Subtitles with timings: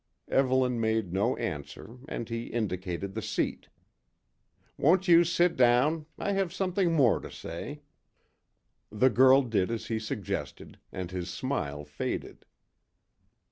[0.29, 3.67] Evelyn made no answer, and he indicated the seat.
[4.75, 7.83] "Won't you sit down, I have something more to say."
[8.91, 12.45] The girl did as he suggested, and his smile faded.